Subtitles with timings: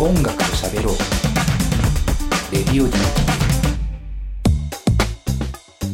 [0.00, 0.94] 音楽と喋ろう。
[2.52, 2.96] レディオ D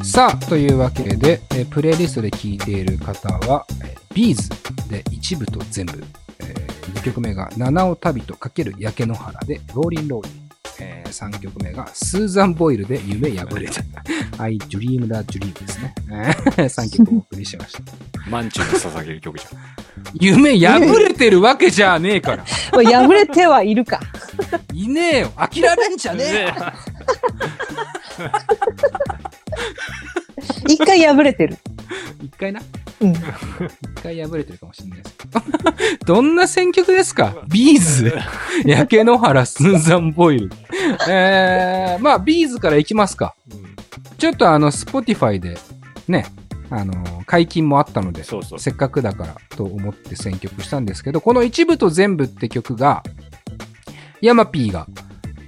[0.05, 4.51] さあというわけでえプレイリストで聴いている方はえビーズ
[4.91, 6.05] で一部と全部、
[6.41, 6.55] え
[6.93, 10.44] 2曲目が七尾旅とかける焼け野原でローリンローリン、
[11.15, 13.83] 3曲目がスーザン・ボイルで夢破れた。
[14.43, 15.95] I Dream the Dream ですね。
[16.57, 17.81] 3曲お送りしました。
[18.29, 19.61] マンチュに捧げる曲じゃん。
[20.21, 22.45] 夢破れてるわけじゃねえから。
[22.73, 24.01] まあ破れてはいるか。
[24.73, 25.33] いねえよ。
[25.37, 26.43] 諦めんじゃねえ。
[26.47, 26.55] よ
[30.67, 31.57] 一回破れてる。
[32.23, 32.61] 一回な
[33.01, 33.13] うん。
[33.13, 33.19] 一
[34.03, 35.41] 回破れてるかもしれないですけど。
[36.15, 37.35] どんな選曲ですか？
[37.49, 38.15] B'z、
[38.65, 40.51] 焼け野原、スーザン・ボイル。
[41.09, 43.35] えー、まあ、 B'z からいきますか。
[43.53, 43.65] うん
[44.17, 45.59] ちょっとあの、 Spotify で、
[46.09, 46.25] ね、
[46.71, 48.59] あの、解禁もあったので、そうそう。
[48.59, 53.03] せっかくだからと思って選曲したんですけど、このイチブトゼンブって曲が、
[54.23, 54.87] ヤマピーが、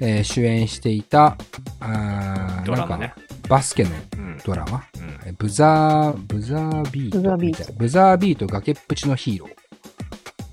[0.00, 1.39] えー主演していた、
[1.80, 3.17] あードラマねなんか。
[3.48, 4.39] バスケのうん。
[4.44, 7.72] ドラマ、うんえブザー、ブザービートブザービート。
[7.72, 9.50] ブザービート崖っぷちのヒーロー、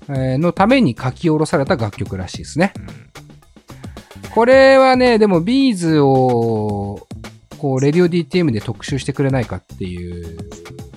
[0.08, 2.72] えーのために書き下ろされた楽曲らしいですね。
[4.34, 7.06] これはね、でも B'z を、
[7.58, 10.36] こう、レディオ DTM で特集してくれないかっていう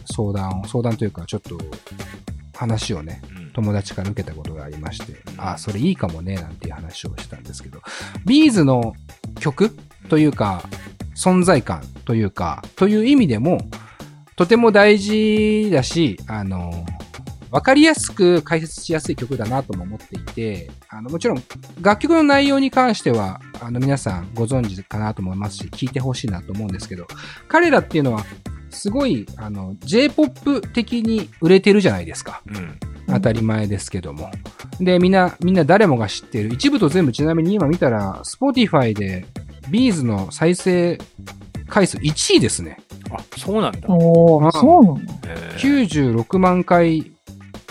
[0.05, 1.57] 相談を、相談というか、ちょっと
[2.55, 3.51] 話をね、うん。
[3.51, 7.79] 友達から受けたことがありまして、ああ、それいいかもね、なんていう話をしたんですけど、
[8.25, 8.95] ビーズの
[9.39, 9.77] 曲
[10.09, 10.67] というか、
[11.17, 13.59] 存在感というか、という意味でも、
[14.35, 16.85] とても大事だし、あの、
[17.49, 21.43] わかりやすく解説しやすい曲だなとも思っていて、あの、もちろん、
[21.81, 27.07] 楽曲の内容に関しては、あの、皆さんご存知かなと思いますし、聴いてほしいなと思うんですけど、
[27.47, 28.23] 彼らっていうのは、
[28.69, 32.43] すごい、あの、J-POP 的に売れてるじゃないですか。
[32.47, 32.77] うん。
[33.07, 34.29] 当たり前ですけども。
[34.79, 36.53] で、みんな、みんな誰もが知っている。
[36.53, 39.25] 一部と全部ちなみに今見たら、Spotify で、
[39.69, 40.97] ビーズの再生
[41.67, 42.79] 回数1位ですね。
[43.11, 43.87] あ、そうなんだ。
[43.89, 47.11] おそうなのへー96万回。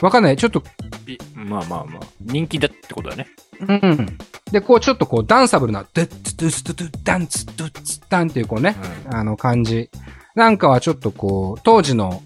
[0.02, 0.36] わかんない。
[0.36, 0.62] ちょっと、
[1.06, 2.06] いまあまあまあ。
[2.20, 3.26] 人気だってことだね。
[3.60, 4.18] うん。
[4.52, 8.76] で、こう、ちょっとこう、ダンサブルな、ドゥッツドゥスドゥドゥダンツドゥッツダンっていうこうね、
[9.10, 9.90] あの感じ。
[10.34, 12.22] なんかはちょっとこう、当時の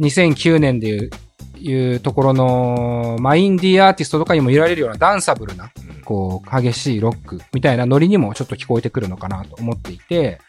[0.00, 1.10] 2009年でいう、
[1.58, 5.85] いうところの、マインディーアーティストとかにもいられるようなダンサブルな、うん。
[6.06, 10.40] こう、激しいロックみたいなノリにもちょっと聞こえてくるのかなと思っていて、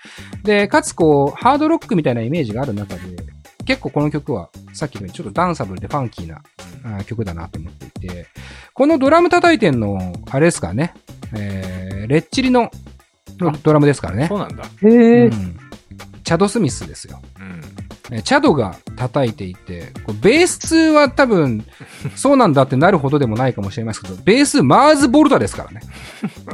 [0.43, 3.01] で、かつこう、ハードロックみたいなイメージがある中で、
[3.65, 8.27] 結構この曲は、さっきのようにちょっとダンサブルでファンキーな曲だなと思っていて、
[8.73, 10.93] このドラム叩いてんの、あれですからね、
[11.35, 12.71] えー、レッチリの
[13.37, 14.35] ドドラムですからねそ。
[14.35, 14.63] うなんだ。
[14.63, 15.25] へえ。
[15.27, 15.59] うん
[16.27, 17.21] チャド・スミスですよ。
[17.39, 17.61] うん。
[18.11, 19.91] えチャドが叩いていて、
[20.21, 21.65] ベースは多分、
[22.15, 25.81] そうなんだってなるほどでもないかもしれませんけど、ベース、マーズ・ボルタですからね。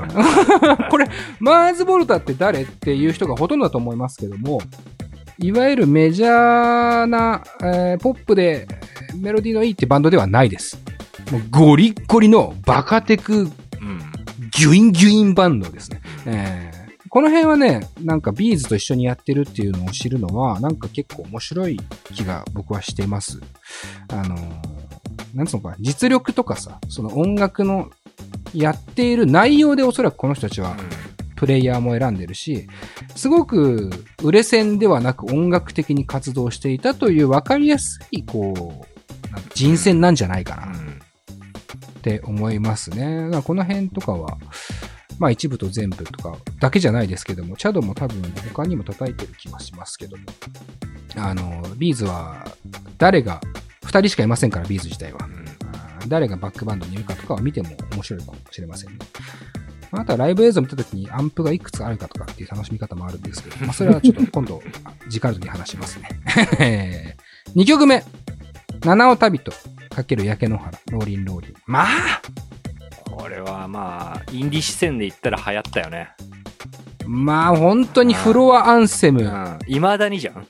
[0.89, 1.07] これ、
[1.39, 4.61] マーズ・ボルタって誰っていう人がほとんどだと思いますけども、
[5.37, 8.67] いわゆるメジャーな、えーポップで
[9.11, 10.79] えーメロディーのいいってバンドではないです。
[11.31, 13.49] もうゴリッゴリのバカテクうん。
[14.51, 16.01] ギュインギュインバンドですね。
[16.25, 16.72] えー
[17.13, 21.79] この辺はね、なんかビーズと一緒にやってるっていうのを知るのは、なんか結構面白い
[22.11, 23.39] 気が僕はしています。
[24.07, 24.51] あのー
[25.35, 27.91] なんつうのかな、実力とかさ、その音楽の
[28.51, 30.75] やっている内容でおそらくこの人たちは
[31.35, 32.67] プレイヤーも選んでるし、
[33.15, 33.91] すごく
[34.23, 38.85] 売れ線ではなく音楽的に活動していたという分かりやすい、こう、
[39.53, 40.65] 人選なんじゃないかな。
[40.65, 40.99] うん。
[41.99, 43.25] って思いますね。
[43.25, 44.39] だからこの辺とかは、
[45.19, 48.21] まあイチブトゼンブとかだけじゃないですけども、チャドも多分
[48.53, 50.23] 他にも叩いてる気がしますけども、
[51.15, 52.45] あの、 B'z は
[52.97, 53.41] 誰が、
[53.85, 55.27] 二人しかいませんから、 B'z 自体は。
[56.07, 58.99] 誰がバックバンドにいるかとかを見ても面白いかもしれませんね。
[59.91, 64.61] まああとはライブ映像を見たときにアンプがいくつあるかとかっていう楽しみ方もあるんですけど、まあそれはちょっと今度、
[65.07, 65.99] 時間あるときに話します
[66.59, 67.17] ね。
[67.55, 68.03] 2曲目。
[68.83, 69.53] 七尾旅と
[69.95, 71.53] かける焼け野原、ローリンローリン。
[71.65, 71.87] まあ
[73.23, 76.09] これはまあ、インディ視線で言ったら流行ったよね。
[77.05, 79.59] まあ本当にフロアアンセム、うん。
[79.65, 80.45] 未だにじゃん。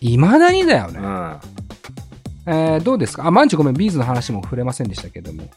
[0.00, 0.98] 未だにだよね。
[0.98, 1.40] うん。
[2.46, 3.26] えー、どうですか？
[3.26, 5.50] あ、マンチごめん、ビーズの話も触れませんでしたけども。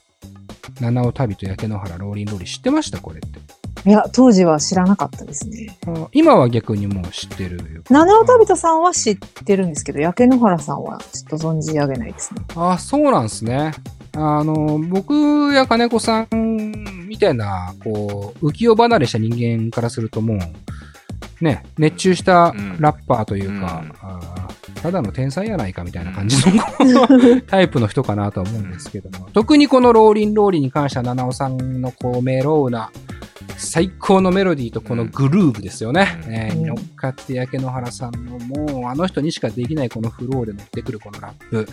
[0.81, 2.99] 七尾旅と焼け野原、ローリンローリン知ってました？
[2.99, 3.89] これって。
[3.89, 5.77] いや、当時は知らなかったですね。
[5.87, 7.81] あ今は逆にもう知ってるよ。
[7.89, 12.41] 七尾旅人さんは知ってるんですけど、焼け野原さんはちょっと存じ上げないですね。
[12.57, 13.71] あ、そうなんですね。
[14.15, 22.77] あの、僕や金子さんみたいな、こう、浮世離れした人間からするともう、ね、熱中したうん。
[22.79, 23.91] ラッパーというか、うん。
[24.01, 32.91] あーただの天才やないかみたいな感じの タイプの人かなとは思うんですけども、特にこのローリンローリンに関しては七尾さんのこうメローな
[33.57, 36.19] 最高のメロディーとこのグルーブですよね。
[36.25, 41.67] うんえーに乗っかって焼け野原さんのもうあの人にしかできないこのフローで乗ってくるこのラップ。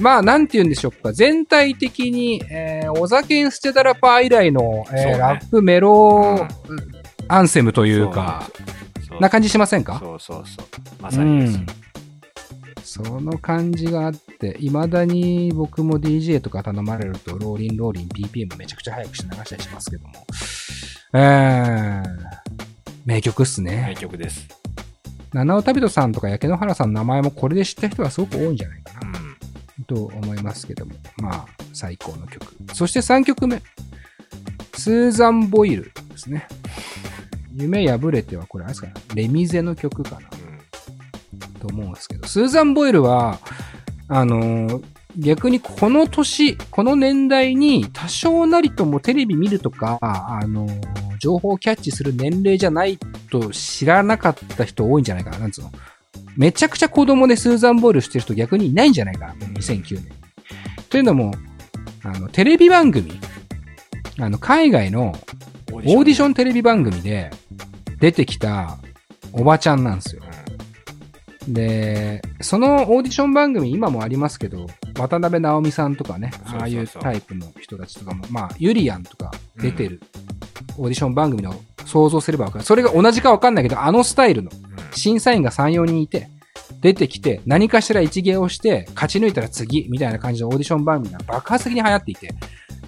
[0.00, 1.12] まあなんて言うんでしょうか。
[1.12, 6.46] 全体的に、えー、お酒ん捨てたらパー以来の、えーねラップメロ
[7.28, 8.48] アンセムというか、
[9.20, 9.98] な感じしませんか？
[10.00, 10.66] そうそうそう。
[11.02, 11.60] まさにです。
[12.84, 20.14] その感じがあって、未だに僕も DJ とか頼まれると、ローリンローリン BPM めちゃくちゃ早くして流したりしますけども。
[21.14, 22.02] えー、
[23.06, 23.96] 名曲っす名ね。
[23.98, 24.46] 曲です。
[25.32, 29.18] 七尾旅人さんとか焼け野原さんの名前もこれで知った人がすごく多いんじゃないかな、
[29.78, 29.84] うん。
[29.84, 30.92] と思いますけども。
[31.18, 32.46] まあ、最高の曲。
[32.74, 33.62] そして3曲目。
[34.74, 36.46] スーザン・ボイルですね。
[37.54, 38.94] 夢破れては、これあれですかね。
[39.14, 40.28] レミゼの曲かな。
[41.60, 43.38] と思うんですけど、スーザン・ボイルは、
[44.08, 52.96] あのー逆にこの年、この年代に多少なりともテレビ見るとか、あのー情報をキャッチする年齢じゃない
[53.30, 55.38] と知らなかった人多いんじゃないかな。
[55.38, 55.72] なんつうの？
[56.36, 59.34] めちゃくちゃ子供でスーザン・ボイルしてる人逆にいないんじゃないかな。
[59.34, 60.10] 2009年に。
[60.88, 61.34] というのも、
[62.04, 63.18] あの、テレビ番組、
[64.20, 65.12] あの、海外の
[65.72, 66.30] オオーディション。
[66.30, 67.30] ンテレビ番組で
[67.98, 68.78] 出てきた
[69.32, 70.22] おばちゃんなんですよ。
[71.48, 74.68] で、そのオーディション番組今もありますけど、
[74.98, 80.02] 渡辺直美さんとかね、ああいうタイプの人たちとかも、まあ、ユリアンとか出てる
[80.76, 81.54] オーディション番組の
[81.86, 82.64] 想像すればわかる。
[82.64, 84.50] それが同じかわかんないけど、あのスタイルの
[84.92, 86.28] 審査員が3、4人いて、
[86.80, 92.34] 出てきて、何かしら一芸をして、勝ち抜いたら次、みたいな感じのオーディション番組が爆発的に流行っていて、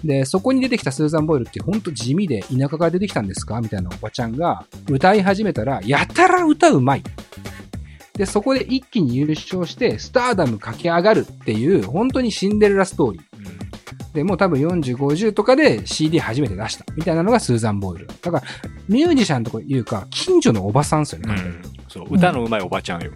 [0.03, 3.59] で、そこに出てきたスーザン・ボイルってほんと地味で田舎から出てきたんですか？
[3.61, 7.03] みたいなおばちゃんが歌い始めたら、やたら歌うまい。
[8.21, 14.13] で、そこで一気に優勝して、スターダム駆け上がるっていう、本当にシンデレラストーリー。
[14.13, 16.85] で、もう多分40、50とかで CD 初めて出した。
[16.95, 18.07] みたいなのがスーザン・ボイル。
[18.21, 18.43] だから、
[18.87, 23.09] ミュージシャンとかいうか、近所のおばさんですよね、うんそう、歌の上手いおばちゃんよ。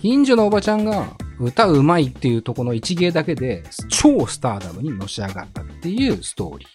[0.00, 6.66] 近所のおばちゃんが歌うまいっていうところの一芸だけで超スターダムにのし上がったっていうストーリ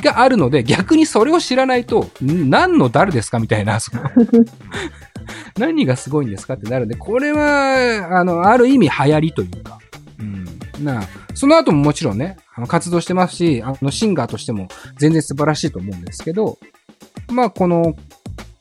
[0.00, 3.38] ーがあるので逆にそれを知らないとん何の誰ですか？
[3.38, 4.02] みたいなその
[5.58, 9.78] 何がすごいんですかってなるんでこれはあのある意味流行りというか、
[10.18, 14.68] うん、なあその後ももちろんねあの活動してますしあのシンガーとしても
[14.98, 16.58] 全然素晴らしいと思うんですけど
[17.30, 17.96] まあこの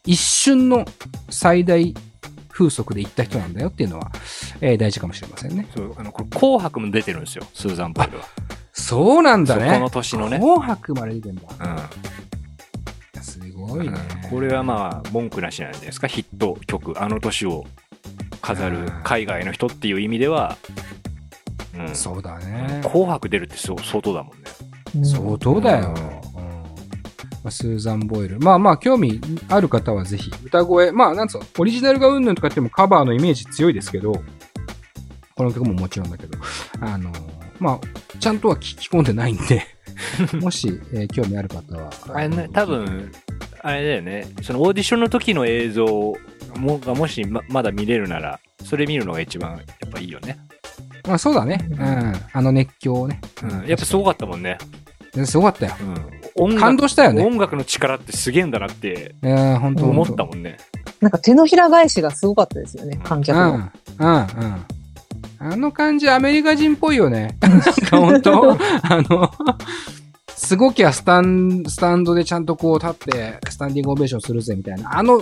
[0.06, 0.86] 一瞬の
[1.30, 1.94] 最大
[2.56, 4.12] 風速で行った人なんだよっていうのは、
[4.62, 5.68] えー大事かもしれませんね。
[5.76, 8.26] そう、あの、これ紅白も出てるんですよ、スーザン・ボイルは。
[8.72, 9.74] そうなんだね。
[9.74, 11.42] この年のね紅白まで出てんだ。
[11.42, 11.78] うん。
[13.76, 13.96] ごいね。
[14.30, 17.66] これはまあ、文句なしなんじゃないですか、ヒット曲、あの年を
[18.42, 20.58] 飾る海外の人っていう意味では、
[21.78, 21.96] うん。
[21.96, 22.82] そうだね。
[22.84, 24.44] 紅白出るってそう相当だもんね。
[24.98, 25.94] うん相当だよ。
[27.52, 28.40] スーザン・ボイル。
[28.40, 34.14] まあまあ、興味ある方はぜひ、歌声、まあ、なんつうの、オリジナルがうんぬんとかってもカバーのイメージ強いですけど、
[35.36, 36.38] この曲ももちろんだけど、
[36.80, 37.12] あの、
[37.60, 39.64] まあ、ちゃんとは聞き込んでないんで、
[40.42, 41.92] もし、えー興味ある方は。
[42.14, 43.12] あれね、多分、
[43.68, 46.14] あれだよね、そのオーディションの時の映像
[46.56, 49.58] もがもしままだ見れるなら、それ見るのが一番や
[49.88, 50.38] っぱいいよね。
[51.08, 51.68] まあ、そうだね。
[51.72, 52.14] うん。
[52.32, 53.20] あの熱狂をね。
[53.42, 53.68] うん。
[53.68, 54.60] やっぱすごかったもんね。
[55.26, 55.76] すごかったよ。
[55.82, 56.46] うん。
[56.46, 57.26] 音楽感動したよね。
[57.26, 60.58] 音楽の力ってすげえんだなっていやー、本当思ったもんね。
[61.02, 63.52] なんか手のひら返しがすごかったですよね、観客の。
[63.52, 64.66] うん、うん、うん。
[65.40, 67.36] あの感じ、アメリカ人っぽいよね。
[67.42, 68.52] なんか本当？
[68.84, 69.32] あの、
[70.36, 75.20] すごきゃスタン、スタンドでちゃんとこう立って、スタンディングオベーションするぜみたいな、あの、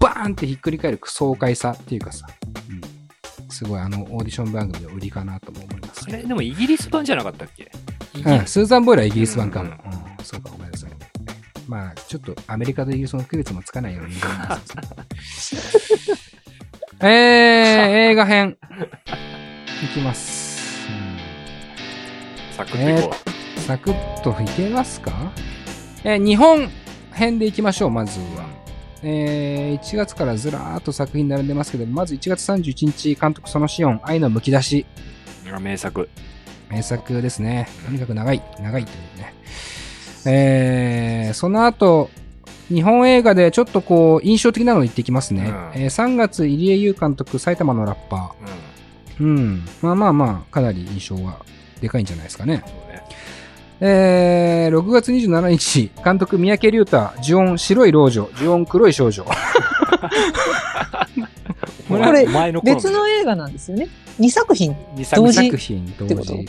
[0.00, 2.26] バーンってひっくり返る爽快さっていうかさ、
[2.70, 6.10] うん、すごいあの、オーディション番組の売りかなとも思いますあ。
[6.12, 7.70] れでもイギリス版じゃなかったっけ？
[8.14, 9.70] うん、リススーザン・ボイルはイギリス版かも。
[9.70, 10.90] ううんん、そうか、ごめんなさい。
[11.68, 14.14] まあ、ちょっとアメリカとイギリスの区別もつかないように。
[17.00, 17.08] えー、
[18.10, 18.56] 映画編。
[19.84, 20.58] いきます。
[22.56, 23.37] サクッといこうん
[23.68, 25.12] サクッといけますか？
[26.02, 26.70] えー日本
[27.12, 28.46] 編でいきましょう、まずは。
[29.02, 34.86] えー1月からずらーっと作品並んでますけど、まず1月31日、監督そのシオン、愛のむき出し。
[35.60, 36.08] 名作。
[36.70, 37.68] 名作ですね。
[37.84, 39.34] とにかく長い、長いというね。
[40.24, 42.08] えー、その後、
[42.72, 45.42] 日本映画でちょっとこう、印象的なの言っていきますね。
[45.74, 48.34] うんえー3月、入江優監督、埼玉のラッパ
[49.20, 49.26] うん。
[49.26, 49.28] ー。
[49.28, 49.68] うん。
[49.82, 51.44] まあまあまあ、かなり印象は
[51.82, 52.62] でかいんじゃないですかね。
[53.80, 59.24] えー、6月27日、監督、三宅龍太、呪音、白い老女、呪音、黒い少女。
[61.88, 62.26] これ
[62.62, 63.88] 別の映画なんですよね。
[64.20, 64.76] 2作品。
[64.96, 66.48] 2作同時作品同時。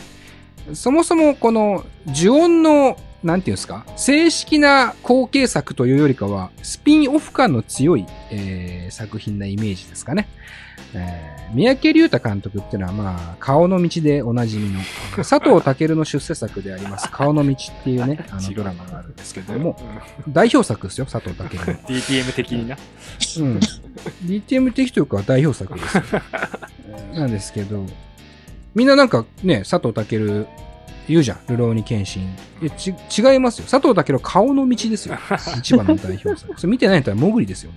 [0.74, 10.28] そもそもこの呪音の、なんていうんですか、正式な後継作というよりかは、スピンオフ感の強い、えー作品なイメージですかね。
[10.94, 14.80] えー三宅龍太監督っていうのは、まあ、顔の道でおなじみの、
[15.18, 19.76] 佐藤健の出世作であります、 顔の道っていうね、あのドラマがあるんですけども、
[20.28, 21.66] 代表作ですよ、佐藤健の。
[21.90, 22.78] DTM 的にな。
[23.40, 23.60] うん。
[24.26, 26.04] DTM 的というか代表作ですよ。
[27.14, 27.84] なんですけど、
[28.76, 30.46] みんななんかね、佐藤健
[31.08, 31.40] 言うじゃん。
[31.48, 32.24] ルローニケンシン。
[32.62, 33.66] いやち、違いますよ。
[33.68, 35.18] 佐藤健は顔の道ですよ。
[35.58, 36.54] 一番の代表作。
[36.56, 37.72] それ見てないんだったらモグリですよ。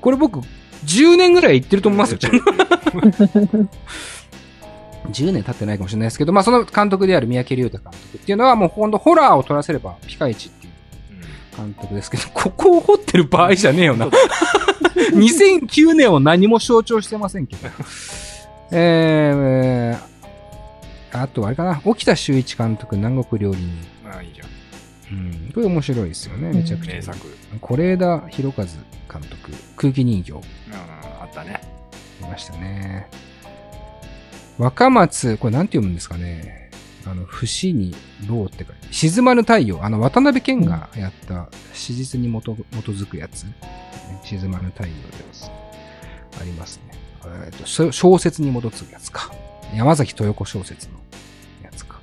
[0.00, 0.40] これ僕、
[0.86, 2.18] 10年ぐらい言ってると思いますよ。
[2.22, 2.46] ちゃんと
[5.10, 10.72] 10年経ってないかもしれないですけど、まあその監督である三宅龍太監督っていうのはもうほんとホラーを撮らせればピカイチっていう
[11.56, 14.08] 監督ですけど、ここを掘ってる場合じゃねえよな。
[15.14, 17.68] 2009年を何も象徴してませんけど。
[18.72, 23.68] えー、あとあれかな、沖田修一監督、南国料理人。
[24.04, 24.48] まあいいじゃん。
[25.12, 26.94] うん、これ面白いですよね、めちゃくちゃ。
[26.94, 27.18] 名作。
[27.60, 30.32] 是枝裕和監督、空気人形、
[31.42, 31.60] ったね。
[32.20, 33.08] いましたね。
[34.58, 36.70] 若松、これなんて読むんですかね。
[37.06, 37.94] あの、節に、
[38.26, 39.84] ろうって書いて、静まぬ太陽。
[39.84, 42.48] あの、渡辺謙がやった、史実に基基
[42.90, 43.44] づくやつ。
[43.44, 43.54] ね
[44.22, 45.50] 静まぬ太陽です。
[46.40, 46.94] ありますね。
[47.46, 49.32] えっと、そ小説に基づくやつか。
[49.74, 50.94] 山崎豊子小説の
[51.62, 52.00] やつか。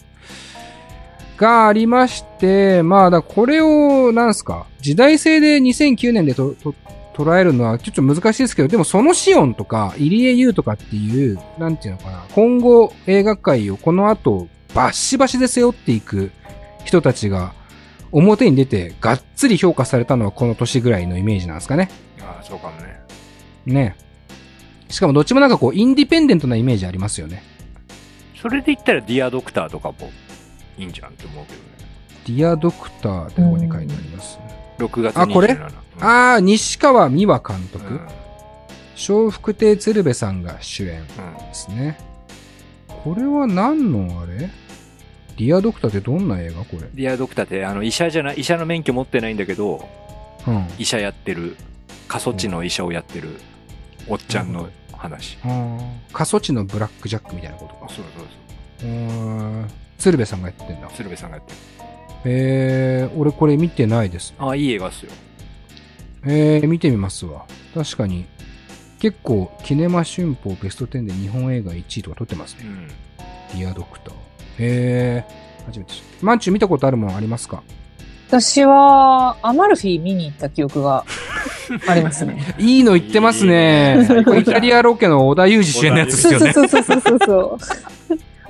[1.38, 6.76] がありまして、まあ、だこれを、なんすか、時代性で2009年でと、と、
[7.24, 16.32] 捉えるのはちょっと難しいですけど、でもそのシオンとか、入江優とかっていう、なんていうのかな、今後映画界をこの後、バッシバシで背負っていく
[16.86, 17.54] 人たちが、
[18.12, 21.90] 表に出て、がっつり評価されたのはこの年ぐらいのイメージなんですかね。
[22.20, 23.00] ああ、そうかもね。
[23.66, 23.96] ね。
[24.90, 27.44] しかもどっちもなんかこう、インディペンデントなイメージありますよね。
[28.42, 30.12] それで言ったら、ディアドクターとかも
[30.78, 31.64] いいんじゃんって思うけどね。
[32.28, 34.40] ディアドクターってここに書いてあります。
[34.86, 35.54] 6月27あこれ？
[35.54, 35.62] うん
[36.04, 37.86] ああ、西川美和監督。
[37.86, 38.02] うん
[39.10, 41.00] 笑福亭鶴瓶さんが主演。
[41.00, 41.98] うんですね。
[42.88, 44.50] これは何のあれ？
[45.38, 46.82] ディアドクターってどんな映画これ？
[46.94, 49.90] ディアドクターって、あの、医者じゃない、医者の免許持ってないんだけど、
[50.46, 50.68] うん。
[50.78, 51.56] 医者やってる、
[52.08, 53.40] 過疎地の医者をやってる、
[54.08, 55.40] おっちゃんの話。
[55.44, 55.80] あー
[56.14, 57.92] 過疎地のブラックジャックみたいなことか。
[57.92, 58.26] そうそう
[58.82, 59.68] そうーん。
[59.98, 60.88] 鶴瓶さんがやってんだ。
[60.88, 60.92] う。
[60.94, 61.58] 鶴瓶さんがやってる。
[62.26, 64.34] えー、俺これ見てないです。
[64.38, 65.12] ああ、いい映画っすよ。
[66.26, 67.46] えー、見てみますわ。
[67.74, 68.26] 確かに、
[69.00, 72.66] 結構、キネマ旬報ベスト10で日本映画1位とか取ってますね。
[72.66, 72.88] うん。
[73.60, 74.14] ディアドクター。
[74.60, 75.66] へー。
[75.66, 76.26] 初めて知った。
[76.26, 77.64] マンチュ見たことあるものありますか？
[78.28, 81.04] 私は、アマルフィ見に行った記憶が
[81.88, 82.56] ありますね。
[82.60, 83.98] いいの言ってますね。
[84.00, 86.54] いいねこれイタリアロケの小田裕二主演のやつですそうよね。
[86.54, 87.58] そうそうそうそうそう。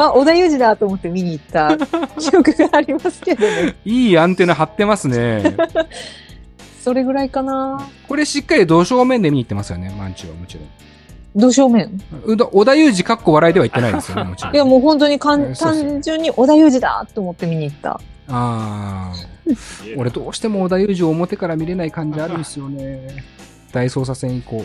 [0.06, 1.78] あ、織田裕二だと思って見に行った
[2.20, 3.76] 記憶がありますけどね。
[3.86, 5.44] いいアンテナ張ってますね。
[6.84, 7.88] それぐらいかな。
[8.08, 10.64] これしっかり同正面で見に行ってますよね、マンチュはもちろん。
[11.36, 12.02] ど正面？
[12.26, 14.54] うど小田裕二かっこ笑いでは言ってないですよね、 もちろん。
[14.56, 18.00] いやもう本当にかんえー単純に織田裕二だと思って見に行った。
[18.28, 19.32] あー。
[19.98, 23.24] 俺どうしても小田裕二を表から見れない感じあるんですよね。
[23.72, 24.64] 大捜査線以降。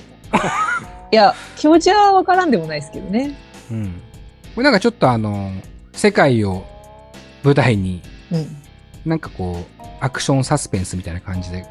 [1.12, 3.35] いや、気持ちはわからんでもないですけどね。
[3.71, 4.00] うん。
[4.57, 5.53] これなんかちょっとあの、
[5.93, 6.65] 世界を
[7.45, 8.57] 舞台に、うん。
[9.05, 11.65] なんかこう、アクションサスペンスみたいな感じで、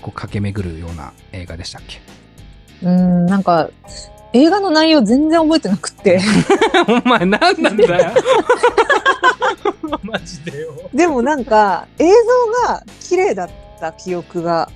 [0.00, 2.00] こう駆け巡るような映画でしたっけ？
[2.82, 3.68] うーん、なんか、
[4.32, 6.20] 映画の内容全然覚えてなくって。
[7.04, 8.14] お前何なんだよ。
[10.02, 10.72] マジでよ。
[10.94, 14.70] でもなんか、映像が綺麗だった記憶が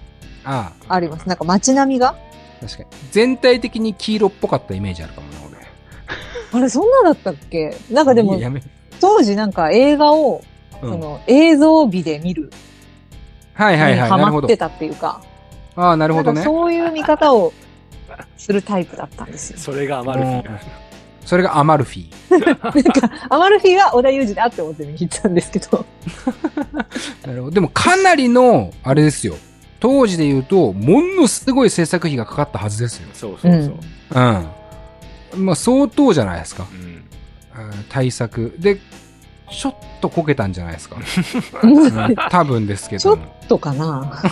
[0.45, 1.29] ああります。
[1.29, 2.09] なんか街並みが？
[2.09, 2.17] あ、
[2.67, 2.89] 確かに。
[3.13, 5.44] 全体的に黄色っぽかったイメージあるかもな、俺。
[6.55, 7.77] あれ、そんなだったっけ？
[7.91, 8.39] なんかでも。
[9.01, 10.43] 当時なんか映画を、
[10.83, 12.51] うんその映像美で見る
[13.55, 13.95] はいはいはい。
[13.95, 14.57] にハなるほどマって。
[14.59, 15.23] たっていうか、
[15.77, 16.43] ああ、なるほどね。
[16.43, 17.55] そういう見方を
[18.37, 19.59] するタイプだったんですよ。
[19.59, 20.59] それがアマルフィうん
[21.25, 22.11] それがアマルフィ。
[22.31, 25.87] なんか、アマルフィは織田裕二だって思って見に行ったんですけど。
[27.27, 27.51] なるほど。
[27.53, 29.37] でもかなりの、あれですよ。
[29.81, 33.09] 当時で言うと、ものすごい制作費がかかったはずですよ。
[33.15, 33.75] そうそうそう。
[34.15, 34.47] うん。
[35.37, 36.67] まあ相当じゃないですか。
[36.73, 37.05] うんうん
[37.89, 38.55] 対策。
[38.59, 38.79] で、
[39.51, 40.97] ちょっとこけたんじゃないですか。
[42.31, 43.19] 多分ですけちょっ。
[43.47, 44.23] とかな。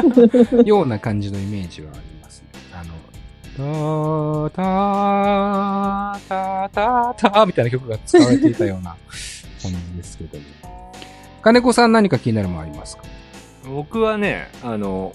[0.64, 2.48] ような感じのイメージはありますね。
[2.74, 2.84] あ
[3.58, 8.96] の、たたたたたみたいな曲が使われていたような
[9.62, 10.44] 感じですけども。
[11.42, 13.04] 金子さん何か気になるものありますか？
[13.66, 15.14] 僕はね、あの、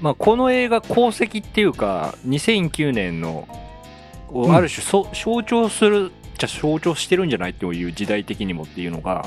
[0.00, 3.48] まあ、この映画功績っていうか2009年の
[4.30, 9.26] をうんある種、そ象徴するじゃ象徴してるんじゃないという時代的にもっていうのが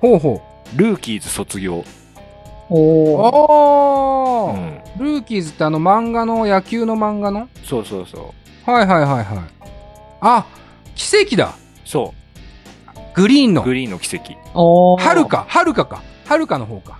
[0.00, 0.42] ほうほ
[0.76, 1.84] ルーキーズ卒業、
[2.68, 3.20] おう。
[3.20, 4.52] お。
[4.54, 7.48] うんルーキーズってあの漫画の、野球の漫画の？
[7.64, 8.34] そうそうそ
[8.66, 9.24] うはいはいはいはい。
[10.20, 10.46] あ、
[10.96, 12.12] 奇跡だそ
[13.14, 13.74] グリーンのうグ。
[13.74, 15.26] リーンの奇跡はる。
[15.26, 16.02] か、はるかか。
[16.26, 16.98] はるかの方か。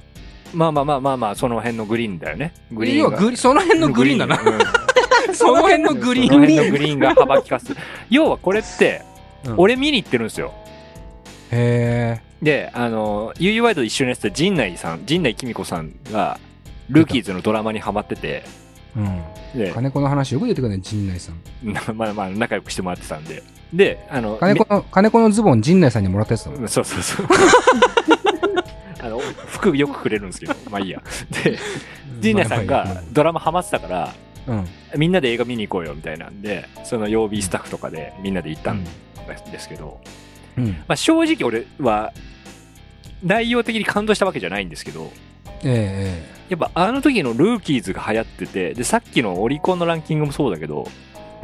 [0.55, 4.41] まあまあまあまあまあその辺のグリーンだよねグリーンはグリその辺のグリーンだな。
[4.41, 4.59] うん
[5.35, 6.47] その辺のグリそのーン。
[6.49, 7.77] 辺のグリーンが幅利かす
[8.09, 9.03] 要はこれって
[9.45, 10.53] うん俺見に行ってるんですよ
[11.51, 16.39] へであの UU ワイドで一緒にやってた陣内さん陣内貴美子さんが
[16.89, 18.45] ルーキーズのドラマにハマっててえ。
[18.97, 19.23] うん。
[19.59, 21.73] で金子の話よく出てくるね、陣内さん。
[21.73, 26.61] な まあまあ仲良くしてもらってたんでであの金子の、金子のズボン陣内さんにもらったやつだもん。
[26.63, 27.27] めそうそうそう
[29.09, 31.03] あの服よくくれるんですけど まあいいや
[31.45, 31.59] で
[32.21, 34.15] 陣内さんがドラマハマってたから
[34.49, 34.67] うん。
[34.97, 38.91] みんなで映画見に行こうよみたいなんでその曜日スタッフとかでみんなで行ったんで
[39.59, 40.01] すけど、
[40.57, 40.69] うん。
[40.89, 42.13] まあ、正直俺は
[43.23, 45.13] 内容的に感動したわけじゃないんですけど
[45.65, 50.89] ええやっぱあの時のルーキーズが流行っててでさっきのオリコンのランキングもそうだけど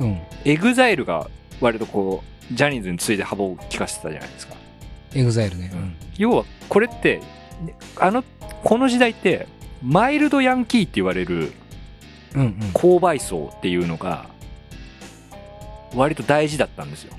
[0.00, 0.21] ええうん。
[0.45, 1.28] EXILE が
[1.61, 4.54] 割とこうジャニーズについて幅を利かせてたじゃないですか
[5.14, 5.71] EXILE ね。
[5.73, 5.97] うん。
[6.16, 7.23] 要はこれってね
[7.99, 8.25] あの
[8.62, 9.46] この時代って
[9.82, 11.52] マイルドヤンキーって言われる。
[12.73, 14.26] 購買層っていうのが
[15.94, 17.14] 割と大事だったんですよ、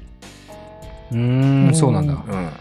[1.13, 2.13] うーん、そうなんだ。
[2.13, 2.51] うん、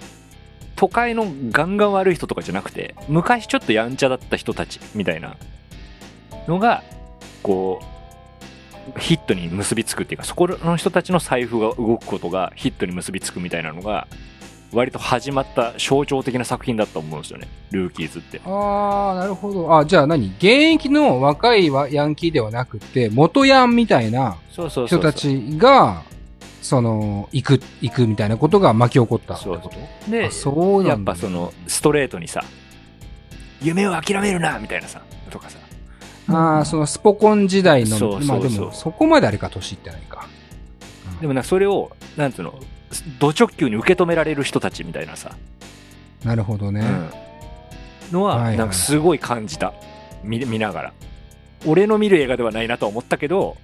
[0.76, 5.36] 都会のガンガン悪い人とかじゃなくて昔ちょっとやんちゃだった人たちみたいな
[6.46, 6.84] のが
[7.42, 7.82] こ
[8.96, 14.06] うヒットに結びつくっていうかそこの人たちの財布が動くことがヒットに結びつくみたいなのが
[14.74, 17.48] 割と始まった象徴的な作品だと思うんですよね。
[17.70, 18.40] ルーキーズって。
[18.44, 19.76] ああ、なるほど。
[19.76, 20.28] あ、じゃあ何？
[20.36, 26.02] 現役の若いわヤンキーではなくて、元ヤンみたいな人たちが、
[26.62, 29.74] その、行く、行くみたいなことが巻き起こったってそうこと
[30.30, 31.12] そうやなんだ。
[31.12, 32.42] っぱそのストレートにさ
[33.60, 35.58] 夢を諦めるなみたいなさとかさ。
[36.26, 40.26] ああ、そのスポコン時代の、まあでも、そこまであれか、年いってないか。
[41.20, 42.58] でもなそれをなんつうの
[43.18, 45.32] ド直球に受け止められる人たちみたいなさ、
[46.24, 46.80] なるほどね。
[48.10, 48.18] うん。
[48.20, 48.56] のはいははい。
[48.56, 49.72] なんかすごい感じた。
[50.22, 50.92] 見見ながら。
[51.66, 53.56] 俺の見る映画ではないなとは思ったけど。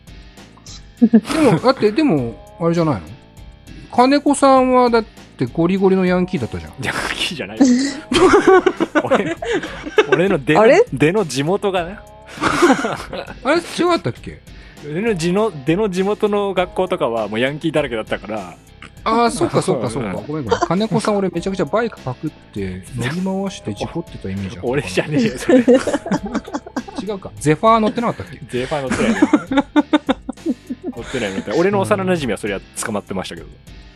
[1.01, 1.19] で
[1.53, 3.01] も、 だって、でも、あれじゃないの？
[3.95, 5.05] 金子さんは、だっ
[5.37, 6.73] てゴリゴリのヤンキーだったじゃん。
[6.83, 7.59] ヤンキーじゃない
[9.05, 9.37] 俺
[10.13, 10.63] 俺の出の
[10.93, 11.99] 出の地元がね。
[13.45, 14.41] あれ違ったっけ？
[14.89, 18.55] 俺の地の出の地元の学校とかはもうヤンキーだらけだったから
[19.05, 20.11] ああ、そうかそうかそうか。
[20.11, 20.61] うんごめんごめん。
[20.61, 24.69] 金子さん俺めちゃくちゃバイクパクって乗り回して事故ってたイメージある。
[24.69, 25.59] 俺じゃねえよそれ
[27.03, 27.31] 違うか。
[27.37, 28.41] ゼファー乗ってなかったっけ？
[28.49, 29.29] ゼーファー乗ってないよ
[30.97, 33.47] 乗ってない乗ってない俺の幼馴染はそれは捕まってましたけど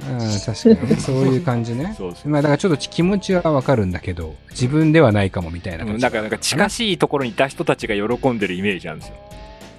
[0.06, 0.96] うん、確かにね。
[0.96, 1.94] そういう感じね。
[1.96, 5.92] そうそうまあだからちょっと気持ちはわかるんだけど、自分ではないかもみたいな感じ。
[5.94, 9.14] うんなんかなんか近しいところにいた人たちが喜んでるイメージなんですよ、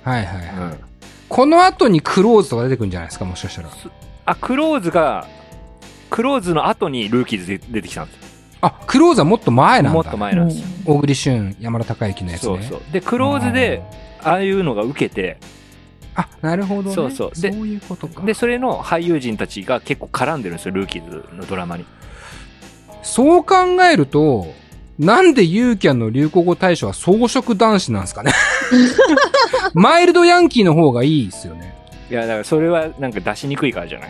[0.03, 0.77] はいはいはい。
[1.29, 3.69] この後にクローズとか出てくるんじゃないですか、もしかしたら。
[4.25, 5.27] あクローズが
[6.09, 8.21] クローズの後にルーキーズで出てきたんですよ
[8.61, 9.93] あ、クローズはもっと前なんだ。
[9.93, 12.47] もっと前なんですよ、小栗旬、山田孝之のやつね。
[12.47, 13.83] そうそうでクローズで
[14.23, 15.37] ああいうのが受けて
[16.15, 16.95] あ、なるほどね。
[16.95, 18.23] そうそうでそういうことか。
[18.23, 21.85] でそれの俳優陣たちが結構絡んでるんですよルーキーズのドラマに
[23.03, 24.47] そう考えると、
[24.97, 28.31] なんでユーキャンの流行語大賞は装飾男子なんですかね。
[29.75, 31.74] マイルドヤンキーの方がいいですよね。
[32.09, 34.09] いやだからそれはなんか出しにくいからじゃない？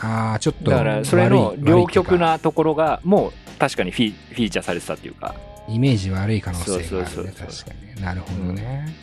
[0.00, 0.78] ああ、ちょっとだ。
[0.78, 5.34] からそれの両極なところがもう確かにフィフィーチャーされてたっていうか
[5.68, 6.88] イメージ悪い可能性があるね。
[6.88, 8.02] そうそうそう確かにね。
[8.02, 8.94] なるほどね。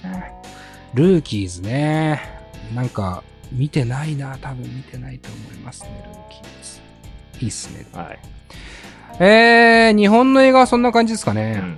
[0.94, 2.20] ルーキーズね。
[2.74, 4.38] なんか、見てないな。
[4.42, 6.44] 多分見てないと思いますね、ルーキー
[7.40, 7.44] ズ。
[7.44, 7.86] いいっすね。
[7.94, 8.20] はい、
[9.24, 11.54] えー、日本の映画はそんな感じですかうね。
[11.56, 11.78] ん、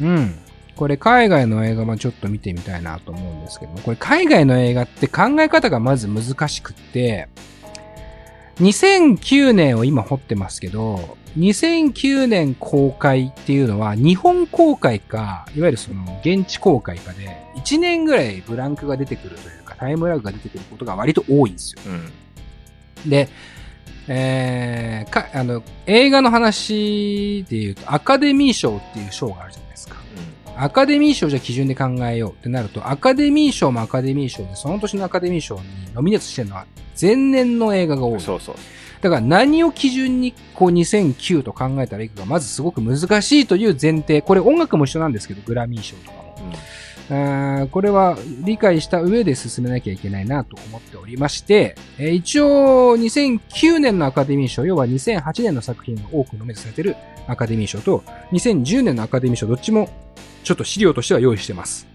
[0.00, 0.34] うん。
[0.80, 7.28] これ海外の映画もちょっと見てみたいなと思うんですけども、これ海外の映画って考え方がまず難しくって、
[8.60, 21.82] 2009年を今掘ってますけど、2009年公開っていうのは日本公開か、いわゆるその現地公開かで、1年ぐらいブランクが出てくるというか、タイムラグが出てくることが割と多いんですよ。
[21.88, 22.12] うん
[23.10, 23.28] で、
[24.08, 29.69] えー、か、あの、映画の話で言うと、アカデミー賞っていう賞があるじゃない。
[30.62, 35.62] アカデミー賞じゃ基準で考えようってなると、アカデミー賞もアカデミー賞で、その年のアカデミー賞に
[35.94, 36.66] ノミネートしてるのは
[37.00, 38.20] 前年の映画が多い。
[38.20, 38.54] そうそう
[39.00, 44.20] だから何を基準にこう2009と考えたらいいかがまずすごく難しいという前提。
[44.20, 46.36] これ音楽も一緒なんですけど、グラミー賞とかも。
[47.10, 56.94] うんこれは理解した上で進めなきゃいけないなと思っておりまして、えー一応2009年のアカデミー賞、要は2008年の作品が多くノミネートされている
[57.26, 59.88] アカデミー賞と、2010年のアカデミー賞、どっちも
[60.42, 61.86] ちょっと資料としては用意してます。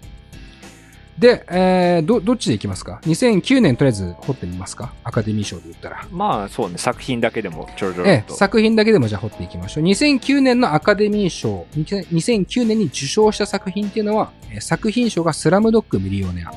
[1.18, 4.92] で、えーど、どっちでいきますか ?2009 年とりあえず掘ってみますか？
[5.02, 6.06] アカデミー賞で言ったら。
[6.10, 8.32] まあそうね、作品だけでもちょろちょろええ。
[8.32, 9.84] 作品だけでもじゃあ掘っていきましょう。
[9.84, 16.52] 2009年のアカデミー賞、2009年に受賞した作品っていうのは、えー作品賞がスラムドッグミリオネア。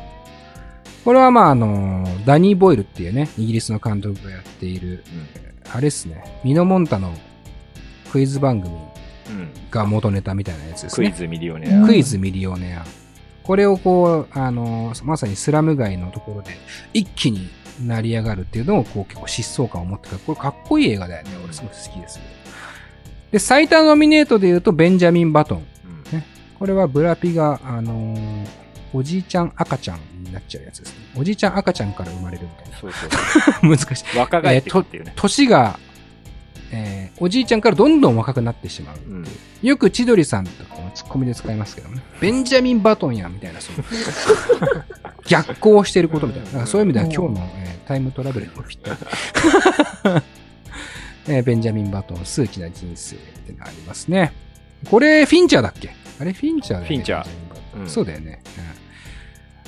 [1.06, 5.06] これはまああのーダニー・ボイルっていうね、イギリスの監督がやっている、
[5.71, 7.13] あれですね、ミノモンタの
[8.12, 8.80] クイズ番組うん。
[8.80, 8.89] うん。
[9.71, 11.09] が元ネタみたいなやつですね。
[11.09, 11.87] クイズミリオネうんア。
[11.87, 12.85] クイズミリオネア。
[13.43, 16.51] これをこう、あのーまさにスラム街のところで
[16.93, 17.49] 一気に
[17.83, 21.31] 成り上がるっていうのをこう結構疾走感を持ってから、これかっこいい映画だよね。
[21.43, 22.21] 俺すごい好きですよ。
[23.31, 25.57] で、最多ノミネートで言うと、ベンジャミン・バトン。
[25.57, 25.65] うん
[26.59, 28.47] これはブラピが、あのー
[28.91, 31.05] おじいちゃん赤ちゃんになっちゃうやつですね。
[31.15, 33.69] おじいちゃん赤ちゃんから生まれるみたいそうそう。
[33.69, 33.77] な。
[33.77, 34.17] 難しい。
[34.17, 35.13] 若返ってくっていうね。
[35.15, 35.79] 年が、
[36.71, 39.12] えーおじいちゃんからどんどん若くなってしまうう。
[39.12, 39.25] うん
[39.62, 42.01] よく千鳥さんとかもツッコミで使いますけどね。
[42.21, 43.84] ベンジャミン・バトンや、みたいな、その、
[45.27, 46.65] 逆行してることみたいな。
[46.65, 48.97] そういう意味ではうん今日の、えータイムトラベルにもぴったり。
[51.27, 54.32] えーベンジャミン・バトン、数奇な人生ってのがありますね。
[54.89, 55.89] これ、フィンチャーだっけ？
[56.19, 56.88] あれ、フィンチャーだよね。
[56.88, 57.27] フィンチャー
[57.82, 58.41] うんそうだよね。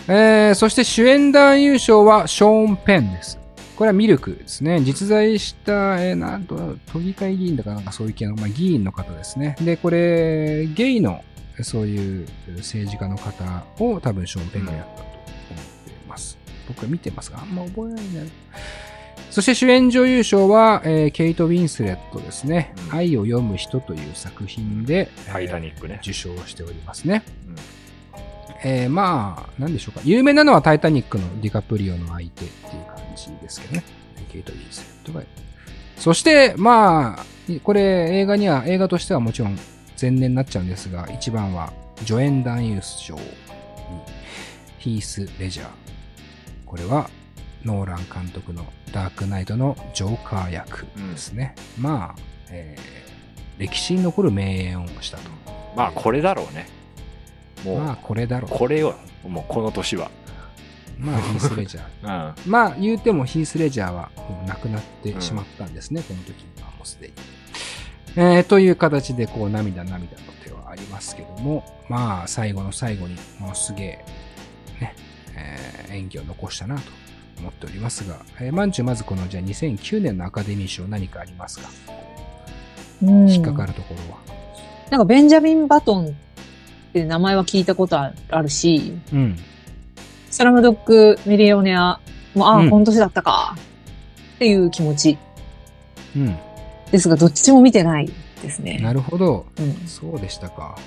[0.08, 3.38] うんえーそして主演男優賞はショーン・ペンです。
[3.82, 4.80] これはミルクですね。
[4.82, 9.56] 実在した、えーなんと、都議会議員だかなんかそういう系の、まあ、議員の方ですね。
[9.60, 11.24] で、これ、ゲイの、
[11.64, 15.16] そういう政治家の方を多分ショーン・ペンがやったと思っ
[15.88, 16.38] ています。
[16.68, 18.32] 僕は見てますが、あんま覚えないんだよね。
[19.32, 22.76] そして主演女優賞は、えーケイト・ウィンスレットですね。
[22.92, 27.24] うん愛を読む人という作品で、タイタニックねえー受賞しておりますね。
[27.48, 27.56] うん
[28.64, 30.02] えーまあ、なんでしょうか。
[30.04, 33.84] 有名なのはタイタニックのディカプリオの相手っていう感じですけどね。
[34.32, 35.26] ケイト・ウィンスレットが。
[35.98, 37.26] そして、まあ、
[37.64, 39.58] これ映画には、映画としてはもちろん
[40.00, 41.74] 前年になっちゃうんですが、一番は
[42.06, 43.22] 助演男優賞に
[44.80, 45.68] ヒース・レジャー。
[46.66, 47.10] これは
[47.66, 51.56] ノーラン監督のダークナイトのジョーカー役ですね。
[51.80, 53.02] まあ、えー
[53.58, 55.30] 歴史に残る名演をしたと。
[55.76, 56.68] まあこれだろうね。
[57.64, 58.52] もう、まあ、これだろう。
[58.52, 58.96] これよ。
[59.28, 60.10] もうこの年は。
[60.98, 62.34] まあ、ヒース・レジャー。
[62.46, 62.52] うん。
[62.52, 67.14] まあ、言うてもヒース・レジャーはもう亡くなってしまったんですね、この時にはもうすでに。
[68.18, 74.06] えーという形で、こう、涙涙の手はありますけども、まあ、最後の最後に、ものすげえ、
[74.82, 74.96] ね、
[75.36, 76.82] えー演技を残したなと
[77.40, 81.70] 思っておりますが、えー、まんちゅうまずこの、じゃあ2009年のアカデミー賞何かありますか？
[83.04, 84.20] うん引っかかるところは。
[84.90, 86.16] なんかベンジャミン・バトン
[86.92, 89.38] って名前は聞いたことあるし、うん。
[90.30, 92.00] スラムドッグ・ミリオネア
[92.36, 93.56] も、ああ、うんこの年だったか、
[94.36, 95.18] っていう気持ち
[96.16, 96.38] うん。
[96.92, 98.80] ですが、どっちも見てないですね。
[98.80, 99.46] なるほど。
[99.58, 100.78] うんそうでしたか。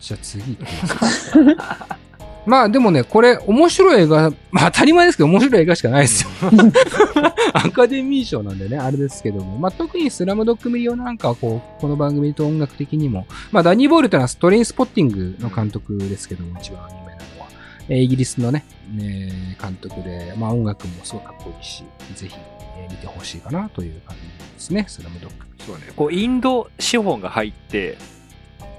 [0.00, 1.32] じゃあ次行きます。
[2.46, 6.30] まあでもね、これ面白い映画、 まあ当たり前ですけど面白い映画しかないですよ。
[7.52, 9.58] アカデミー賞なんでね、あれですけども。
[9.58, 17.48] まあ特にスラムドッグミリオンなんかはこう、この番組と音楽的にも、まあダニー・ボイルというのはトレインスポッティングの監督ですけども、一番有名なのは。
[17.88, 22.34] えーイギリスのね、ね監督で、まあ音楽もすごいかっこいいし、ぜひ、
[22.78, 25.36] えー見てほしいかなという感じですね、スラムドッグ。
[25.64, 25.82] そうね。
[25.96, 27.96] こう、インド資本が入って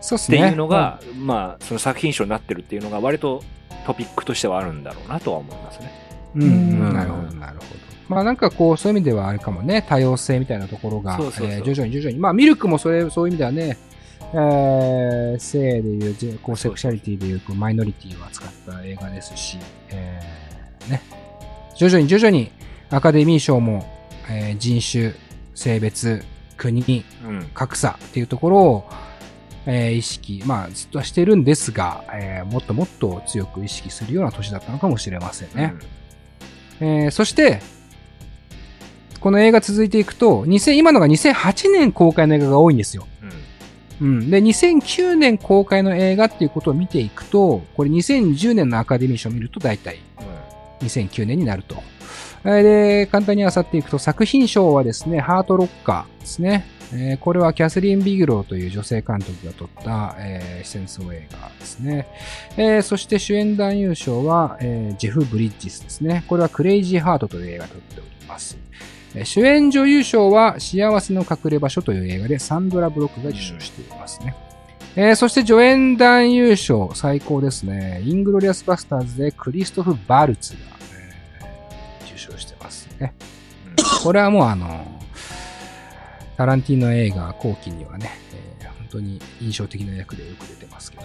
[0.06, 0.38] そうっすね。
[0.38, 3.42] っていうのが、まあ、その作品賞になってるっていうのが割と
[3.88, 5.92] トピックとしてはあるんだろうなとは思いますね。
[6.36, 7.68] うん、うんなるほど、なるほど。
[8.08, 13.78] まあなんかこう、そういう意味ではあれかもね、多様性みたいなところが、そうそうそうえー徐々に徐々に、まあミルクもそれ、そういう意味ではね、
[14.34, 19.58] えー、性でいう、じこうセクシャリティでいう、こうマイノリティを扱った映画ですし、
[19.90, 21.02] えー、ね、
[21.76, 22.52] 徐々に徐々に
[22.92, 23.88] アカデミー賞も、
[24.30, 25.14] えー人種、
[25.56, 26.24] 性別、
[26.58, 27.50] 国、うん。
[27.54, 28.90] 格差っていうところを、
[29.68, 35.74] えー意識、まあずっとはしてるんですが、えーもっともっと強く意識するような年だったのかもしれませんね。
[36.80, 37.62] えーそして、
[39.20, 43.08] この映画続いていくと、2000今のが2008年公開の映画が多いんですよ。
[44.02, 44.08] うん。
[44.08, 44.18] うん。
[44.20, 44.30] うん。
[44.30, 50.00] で、2009年公開の映画っていうことを見ていくと、これ2010年のアカデミー賞を見ると大体
[50.82, 51.76] 2009年になると。
[52.44, 56.68] えーで、簡単に漁っていくと、作品賞はですね、ハートロッカーですね。
[56.96, 62.08] えーこれはキャスリン・ビグローという女性監督が撮った、えー戦争映画ですね。
[62.58, 66.24] えーそして主演男優賞は、えージェフ・ブリッジスですね。
[66.28, 68.58] これはクレイジー・ハートという映画を撮っております。
[69.14, 74.36] えー主演女優賞は幸せの隠れ場所という映画でサンドラ・ブロックが受賞していますね。
[74.96, 78.02] えーそして助演男優賞最高ですね。
[78.06, 80.60] イングロリアスバスターズでクリストフ・バルツが、
[81.42, 83.14] えー受賞してますね。
[84.04, 84.86] これはもうあの、
[86.38, 91.04] タランティーノ映画後期にはね、えー本当に印象的な役でよく出てますけど、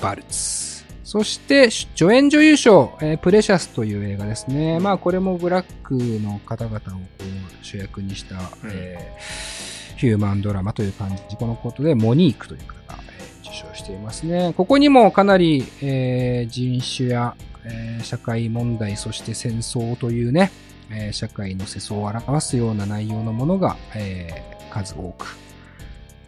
[0.00, 0.84] バルツ。
[1.02, 4.78] そして、助演女優賞、えープレシャスという映画ですね。
[4.78, 6.86] まあ、これもブラックの方々をこ
[7.20, 9.54] う主役にした、えー
[9.96, 11.36] ヒューマンドラマという感じ。
[11.36, 14.52] このことで、モニークという方が、えー受賞していますね。
[14.56, 17.34] ここにもかなり、えー人種や、
[17.64, 20.50] えー社会問題、そして戦争というね、
[20.90, 25.36] えー社会の世相を表すような内容のものが、えー数多く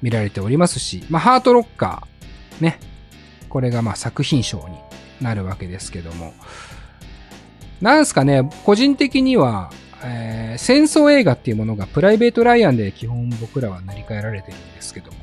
[0.02, 2.78] 見られておりますし、まあ、ハートロッカー、ね、
[3.48, 4.76] これがまあ作品賞に
[5.20, 6.32] なるわけですけども、
[7.80, 9.70] なんすかね、個人的には、
[10.02, 15.18] えー戦争映画っていうものがプライベート・ライアンで基本僕らは塗り替えられてるんですけども、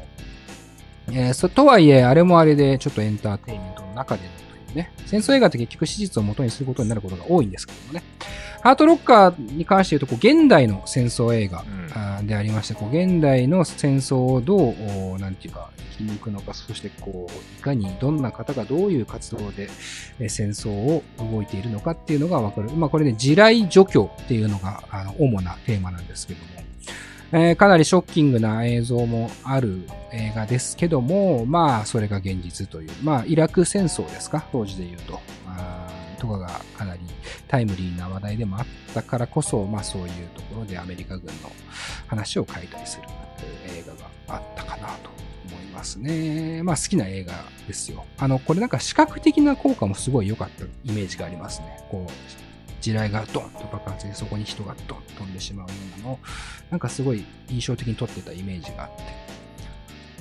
[1.07, 4.29] えーそとはいえ、あれもあれでちょっとエンターテインメントの中での
[4.73, 8.03] いうね、戦争映画って結局史実を元にすることになることが多いんですけどもね、
[8.62, 11.65] ハートロッカーに関して言うと、こう現代の戦争映画、
[12.23, 19.69] でありまして、こう現代の戦争をどう、おなんていうか、生き抜くのか、そしてこう、いかにどんな方がどういう活動で、
[20.19, 22.69] えー戦争を動いているのかっていうのがわかる。
[22.71, 26.62] まあこれね、地雷除去っていうのが、あの、主なテーマなんですけども、
[27.36, 35.19] えーかなりショッキングな映像もある映画ですけども、まあ、それが現実という、まあ、イラク戦争ですか、当時で言うと。
[35.48, 37.02] あとかがかなり
[37.48, 41.52] タイムリーな話題でもあったからこそ、まあそういうところでアメリカ軍の
[42.08, 43.04] 話を書いたりする
[43.67, 45.10] 映画があったかなと
[45.50, 46.63] 思いますね。
[46.63, 47.34] まあ好きな映画
[47.67, 48.06] ですよ。
[48.17, 51.84] あの、これなんか視覚的な効果もすごい良かったイメージがありますね。
[51.89, 52.12] こう、
[52.84, 56.19] 地雷がドンと爆発してそこに人がドンと飛んでしまうようなのを、
[56.69, 59.04] なんかすごい印象的に撮ってたイメージがあって。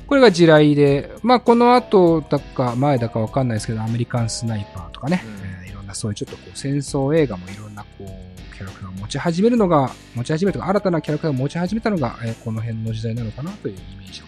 [0.07, 14.25] これが地雷で、まあこの後だか前だかわかんないですけど、アメリカンスナイパーとかね、うんえーいろんなそういうちょっとこう戦争映画もいろんなこう、キャラクターを持ち始めるのが、持ち始めるとか、新たなキャラクターを持ち始めたのが、えーこの辺の時代なのかなというイメージを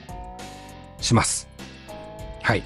[1.00, 1.46] します。
[2.42, 2.62] はい。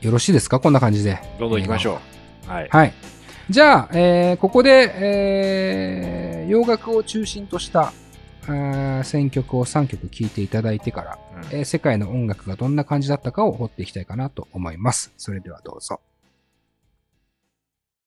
[0.00, 0.60] よろしいですか？
[0.60, 1.20] こんな感じで。
[1.38, 2.00] どんどん行きましょ
[2.46, 2.50] う。
[2.50, 2.68] はい。
[2.70, 2.94] はい。
[3.50, 7.92] じゃあ、えーここで、えー洋楽を中心とした、
[9.04, 15.12] 選曲を3曲聴いていただいてから、うんえー世界の音楽がどんな感じだったかを掘っていきたいかなと思います。
[15.16, 16.00] それではどうぞ。